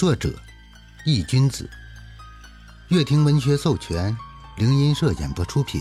[0.00, 0.32] 作者：
[1.04, 1.68] 易君子，
[2.88, 4.16] 乐亭文学授权，
[4.56, 5.78] 灵音社演播出品，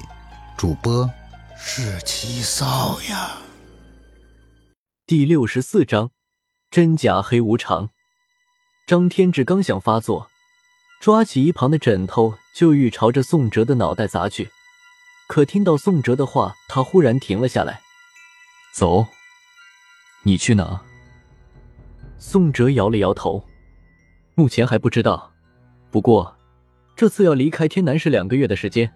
[0.58, 1.10] 主播
[1.58, 3.38] 是七少呀。
[5.08, 6.12] 第六十四章：
[6.70, 7.92] 真假黑无常。
[8.86, 10.30] 张天志刚想发作，
[11.00, 14.50] 抓起一旁的枕头就欲朝着宋哲的脑袋砸去，
[15.30, 17.80] 可听到宋哲的话，他忽然停了下来。
[18.74, 19.08] 走，
[20.24, 20.82] 你去哪？
[22.18, 23.46] 宋哲摇了摇头，
[24.40, 25.34] 目前还不知道。
[25.92, 26.38] 不过，
[26.96, 28.90] 这次要离开天南是两个月的时间。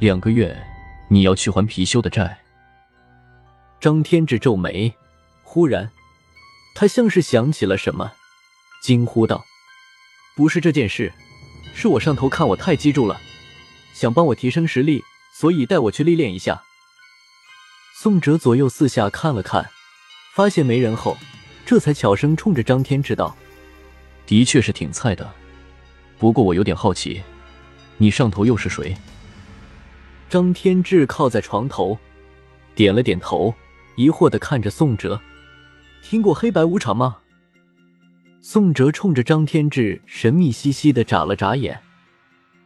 [0.00, 0.60] 两个月，
[1.08, 2.36] 你要去还貔貅的债？
[3.78, 4.92] 张天志皱眉，
[5.44, 5.88] 忽然，
[6.74, 8.10] 他像是想起了什么，
[8.82, 9.44] 惊呼道
[10.34, 11.12] ：“不是这件事，
[11.72, 13.20] 是我上头看我太记住了，
[13.94, 16.64] 想帮我提升实力，所以带我去历练一下。”
[17.94, 19.70] 宋哲左右四下看了看，
[20.34, 21.16] 发现没人后。
[21.64, 23.36] 这才悄声冲着张天志道
[24.28, 25.32] ：“的确是挺菜的，
[26.18, 27.22] 不过我有点好奇，
[27.96, 28.94] 你上头又是谁？”
[30.28, 31.98] 张天志靠在床头，
[32.74, 33.54] 点了点头，
[33.96, 35.18] 疑惑的看着宋哲
[36.04, 37.16] ：“听过黑白无常吗？”
[38.42, 41.80] 宋哲冲着张天志神秘兮兮的眨了眨眼：“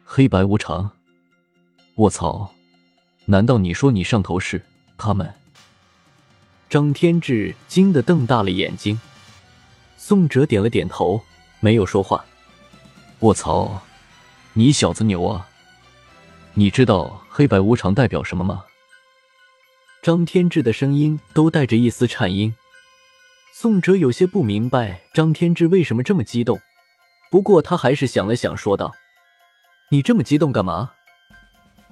[0.04, 0.90] 黑白无常？
[1.94, 2.52] 我操！
[3.26, 4.60] 难道你说你上头是
[4.98, 5.32] 他们？”
[6.68, 9.00] 张天志惊得瞪大了眼睛，
[9.96, 11.22] 宋哲点了点头，
[11.62, 12.24] 没有说话。
[13.20, 13.80] 卧槽，
[14.52, 15.48] 你小子牛啊！
[16.54, 18.64] 你知道黑白无常代表什么吗？
[20.02, 22.52] 张天志的声音都带着一丝颤音。
[23.54, 26.60] 宋哲有些不明白张天志为什么这么激动，
[27.30, 28.92] 不过他还是想了想，说道
[29.90, 30.94] ：“你这么激动干嘛？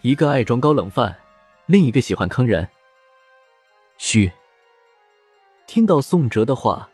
[0.03, 1.17] 一个爱装高冷范，
[1.67, 2.69] 另一个喜欢坑人。”
[3.98, 4.33] 嘘。
[5.69, 6.91] 听到宋哲的话，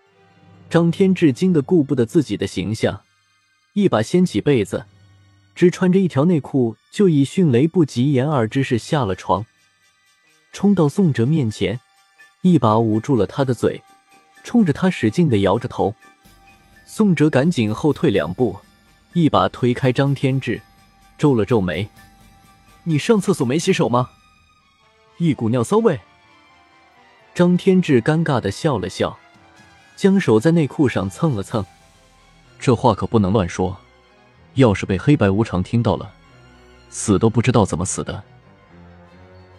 [0.68, 3.02] 张天志惊得顾不得自己的形象，
[3.74, 4.86] 一把掀起被子，
[5.54, 9.46] 只穿着一条内裤，就以迅雷不及掩耳之势下了床，
[10.52, 11.78] 冲到宋哲面前，
[12.42, 13.80] 一把捂住了他的嘴，
[14.42, 15.94] 冲着他使劲的摇着头。
[16.84, 18.56] 宋哲赶紧后退两步，
[19.12, 20.60] 一把推开张天志，
[21.16, 21.88] 皱了皱眉
[22.84, 24.10] ：“你上厕所没洗手吗？
[25.18, 26.00] 一股尿骚味。”
[27.34, 29.18] 张天志尴尬的笑了笑，
[29.96, 31.64] 将手在内裤上蹭了蹭。
[32.58, 33.76] 这话可不能乱说，
[34.54, 36.12] 要是被黑白无常听到了，
[36.90, 38.22] 死都不知道怎么死的。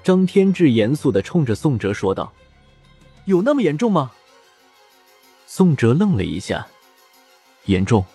[0.03, 2.31] 张天志严肃的冲着宋哲说道
[3.25, 4.11] ：“有那么严重吗？”
[5.45, 6.65] 宋哲愣了一下
[7.65, 8.05] ：“严重。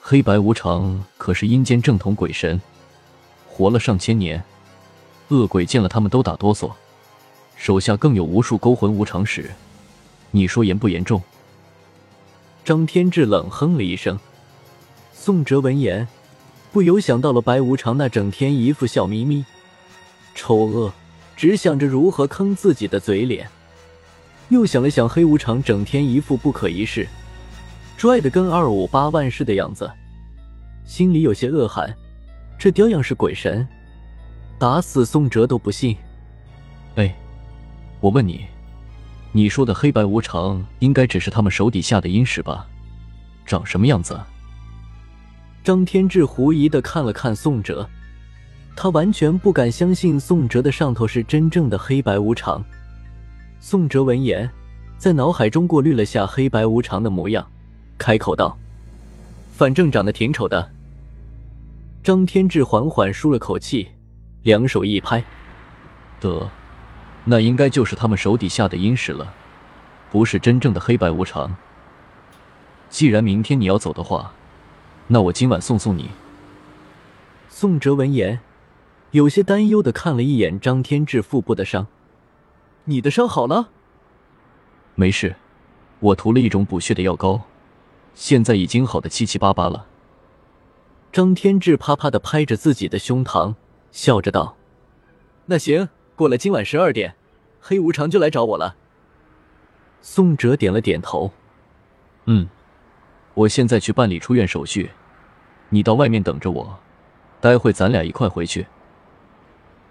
[0.00, 2.60] 黑白无常可是阴间正统鬼神，
[3.48, 4.42] 活了上千年，
[5.28, 6.70] 恶鬼见了他们都打哆嗦。”
[7.56, 9.50] 手下更有无数勾魂无常使，
[10.32, 11.22] 你说严不严重？
[12.64, 14.18] 张天志冷哼了一声。
[15.12, 16.08] 宋哲闻言，
[16.72, 19.44] 不由想到了白无常那整天一副笑眯眯、
[20.34, 20.92] 丑恶，
[21.36, 23.48] 只想着如何坑自己的嘴脸，
[24.48, 27.06] 又想了想黑无常整天一副不可一世、
[27.96, 29.88] 拽的跟二五八万似的样子，
[30.84, 31.94] 心里有些恶寒。
[32.58, 33.66] 这雕样是鬼神，
[34.58, 35.96] 打死宋哲都不信。
[36.96, 37.14] 哎。
[38.00, 38.46] 我问你，
[39.34, 42.66] 你说的黑白无常，应该只是他们手底下的阴使吧？
[43.46, 44.20] 长什么样子？
[45.64, 47.88] 张天志狐疑的看了看宋哲，
[48.76, 52.62] 他完全不敢相信宋哲的上头是真正的黑白无常。
[53.58, 54.50] 宋哲闻言，
[54.98, 57.46] 在脑海中过滤了下黑白无常的模样，
[57.96, 58.58] 开口道
[59.56, 60.70] ：“反正长得挺丑的。”
[62.04, 63.88] 张天志缓缓舒了口气，
[64.42, 65.24] 两手一拍
[66.20, 66.46] ：“得。”
[67.24, 69.32] 那应该就是他们手底下的阴使了，
[70.10, 71.56] 不是真正的黑白无常。
[72.90, 74.34] 既然明天你要走的话，
[75.06, 76.10] 那我今晚送送你。
[77.48, 78.40] 宋哲闻言，
[79.12, 81.86] 有些担忧的看了一眼张天志腹部的伤
[82.86, 83.70] ：“你的伤好了
[84.96, 85.36] ？”“没事，
[86.00, 87.42] 我涂了一种补血的药膏，
[88.14, 89.86] 现在已经好的七七八八了。”
[91.12, 93.54] 张天志啪啪的拍着自己的胸膛，
[93.92, 94.56] 笑着道
[95.46, 95.88] ：“那行。”
[96.22, 97.16] 过了今晚十二点，
[97.60, 98.76] 黑无常就来找我了。
[100.02, 101.32] 宋哲点了点头，
[102.26, 102.48] 嗯，
[103.34, 104.92] 我现在去办理出院手续，
[105.70, 106.78] 你到外面等着我，
[107.40, 108.68] 待会咱俩一块回去。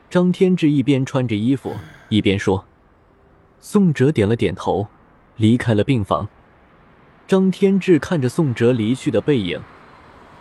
[0.10, 1.76] 张天志一边穿着衣服
[2.08, 2.64] 一边说。
[3.60, 4.88] 宋哲点了点头，
[5.36, 6.30] 离开了病房。
[7.28, 9.62] 张天志看着宋哲离去的背影，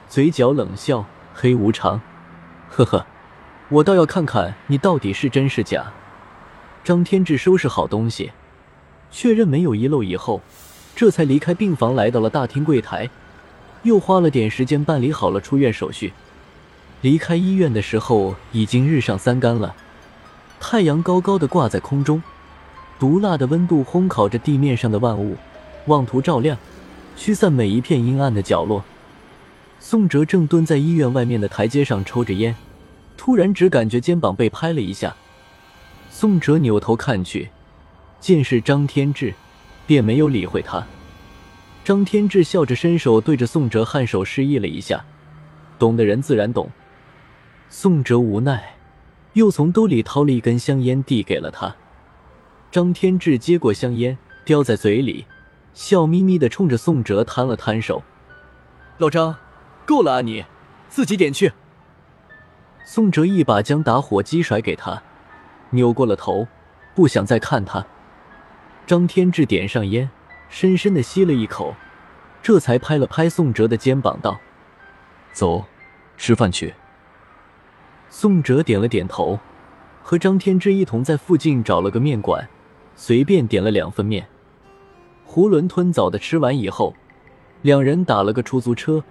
[0.09, 1.05] 嘴角冷笑
[1.35, 2.01] ：“黑无常，
[2.69, 3.05] 呵呵。”
[3.70, 5.93] 我倒要看看你到底是真是假。
[6.82, 8.32] 张天志收拾好东西，
[9.12, 10.40] 确认没有遗漏以后，
[10.96, 13.08] 这才离开病房，来到了大厅柜台，
[13.84, 16.12] 又花了点时间办理好了出院手续。
[17.00, 19.76] 离开医院的时候，已经日上三竿了，
[20.58, 22.20] 太阳高高的挂在空中，
[22.99, 25.37] 毒辣的温度烘烤着地面上的万物，
[25.87, 26.58] 妄图照亮、
[27.17, 28.82] 驱散每一片阴暗的角落。
[29.78, 32.56] 宋哲正蹲在医院外面的台阶上抽着烟，
[33.20, 35.14] 突然只感觉肩膀被拍了一下。
[36.08, 37.50] 宋哲扭头看去，
[38.19, 39.34] 见是张天志，
[39.87, 40.87] 便没有理会他。
[41.84, 45.05] 张天志笑着伸手对着宋哲颔首示意了一下，
[45.78, 46.70] 懂的人自然懂。
[47.69, 48.76] 宋哲无奈，
[49.34, 51.76] 又从兜里掏了一根香烟递给了他。
[52.70, 55.26] 张天志接过香烟，叼在嘴里，
[55.75, 58.02] 笑眯眯的冲着宋哲摊了摊手
[58.96, 59.37] ：“老张，
[59.84, 60.46] 够了啊你，
[60.88, 61.52] 自己点去。”
[62.85, 65.03] 宋哲一把将打火机甩给他，
[65.71, 66.49] 扭过了头，
[66.94, 67.87] 不想再看他。
[68.87, 70.11] 张天志点上烟，
[70.49, 71.75] 深深的吸了一口，
[72.43, 74.41] 这才拍了拍宋哲的肩膀，道
[75.32, 75.65] ：“走，
[76.17, 76.75] 吃饭去。”
[78.11, 79.38] 宋哲点了点头，
[80.03, 82.49] 和张天志一同在附近找了个面馆，
[82.97, 84.27] 随便点了两份面，
[85.29, 86.93] 囫囵吞枣的吃完以后，
[87.62, 89.05] 两人打了个出租车，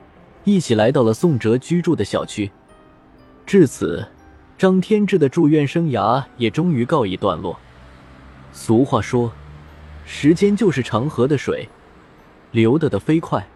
[0.43, 2.51] 一起来到了宋哲居住的小区。
[3.49, 4.07] 至此，
[4.59, 7.57] 张天志的住院生涯也终于告一段落。
[8.53, 9.31] 俗话说，
[10.05, 11.67] 时间就是长河的水，
[12.51, 13.47] 流得的飞快，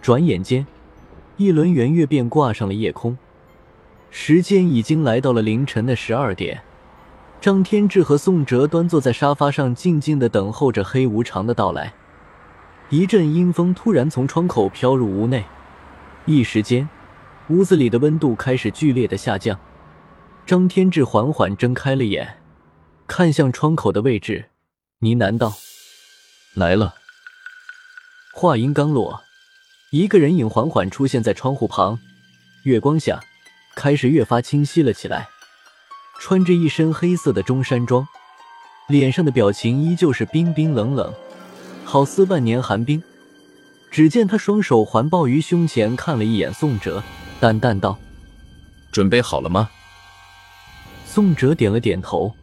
[0.00, 0.66] 转眼间，
[1.36, 3.18] 一轮圆月便挂上了夜空。
[4.10, 6.62] 时间已经来到了凌晨的十二点，
[7.38, 11.92] 张天志和宋哲端坐在沙发上，静静的等候着黑无常的到来。
[12.88, 15.44] 一阵阴风突然从窗口飘入屋内，
[16.24, 16.88] 一时间，
[17.48, 19.58] 屋子里的温度开始剧烈的下降。
[20.46, 22.38] 张天志缓缓睁开了眼，
[23.06, 24.50] 看向窗口的位置，
[25.00, 25.54] 呢喃道
[26.54, 26.94] ：“来了。”
[28.34, 29.22] 话音刚落，
[29.90, 31.98] 一个人影缓缓出现在窗户旁，
[32.64, 33.20] 月光下。
[33.74, 35.28] 开始越发清晰了起来，
[36.18, 38.08] 穿着一身黑色的中山装，
[38.88, 41.14] 脸上的表情依旧是冰冰冷冷，
[41.84, 43.00] 好似万年寒冰。
[43.88, 47.04] 只见他双手环抱于胸前，看了一眼宋哲，
[47.40, 47.98] 淡淡道
[48.92, 49.70] ：“准备好了吗？”
[51.06, 52.34] 宋哲点了点头，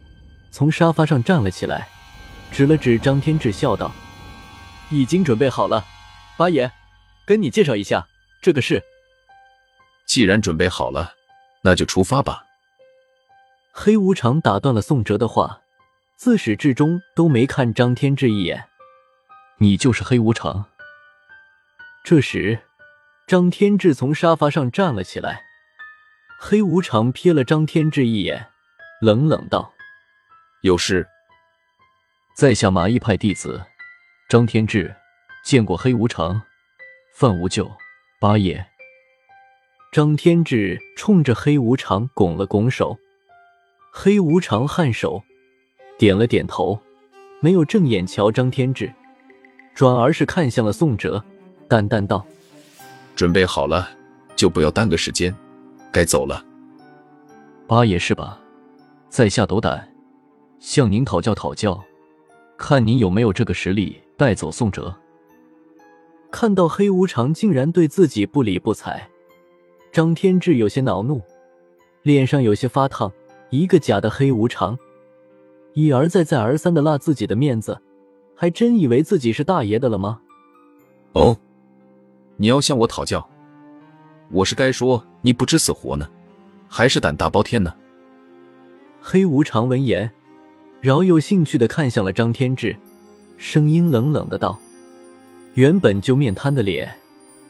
[0.50, 1.88] 从沙发上站了起来，
[2.50, 3.92] 指了指张天志，笑道
[4.90, 5.84] ：“已经准备好了，
[6.36, 6.70] 八爷，
[7.26, 8.06] 跟你介绍一下，
[8.40, 8.82] 这个事……
[10.06, 11.14] 既然准备好了。”
[11.62, 12.44] 那就出发吧。
[13.72, 15.62] 黑无常打断了宋哲的话，
[16.14, 18.68] 自始至终都没看张天志一眼。
[19.58, 20.66] 你就是黑无常。
[22.04, 22.60] 这时，
[23.26, 25.42] 张天志从沙发上站了起来。
[26.38, 28.46] 黑无常瞥了张天志一眼，
[29.00, 29.72] 冷冷道
[30.62, 31.04] ：“有事。”
[32.36, 33.60] 在下麻衣派弟子
[34.28, 34.94] 张天志，
[35.44, 36.40] 见过黑无常、
[37.14, 37.68] 范无咎、
[38.20, 38.64] 八爷。
[39.90, 42.96] 张天志冲着黑无常拱了拱手，
[43.90, 45.24] 黑无常颔首，
[45.98, 46.80] 点了点头，
[47.40, 48.92] 没有正眼瞧张天志，
[49.74, 51.24] 转而是看向了宋哲，
[51.68, 52.24] 淡淡道
[53.16, 53.88] ：“准备好了，
[54.36, 55.34] 就不要耽搁时间，
[55.90, 56.44] 该走了。”
[57.66, 58.38] 八爷是吧？
[59.08, 59.92] 在下斗胆，
[60.60, 61.82] 向您讨教讨教，
[62.56, 64.94] 看您有没有这个实力带走宋哲。
[66.30, 69.08] 看到黑无常竟然对自己不理不睬。
[69.90, 71.22] 张天志有些恼怒，
[72.02, 73.10] 脸上有些发烫。
[73.50, 74.76] 一个假的黑无常，
[75.72, 77.80] 一而再、再而三的落自己的面子，
[78.34, 80.20] 还真以为自己是大爷的了吗？
[81.12, 81.38] 哦，
[82.38, 83.26] 你要向我讨教，
[84.30, 86.06] 我是该说你不知死活呢，
[86.68, 87.72] 还是胆大包天呢？
[89.00, 90.10] 黑无常闻言，
[90.82, 92.76] 饶有兴趣的看向了张天志，
[93.38, 94.58] 声音冷冷的道
[95.54, 96.94] ：“原本就面瘫的脸，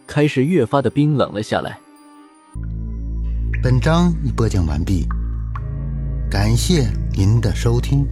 [0.07, 1.81] 开始越发的冰冷了下来。”
[3.61, 5.05] 本章已播讲完毕，
[6.31, 8.07] 感谢您的收听。